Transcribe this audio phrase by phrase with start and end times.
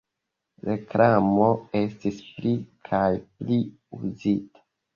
[0.69, 1.49] Reklamo
[1.81, 2.55] estis pli
[2.89, 3.05] kaj
[3.39, 3.61] pli
[4.03, 4.69] uzita.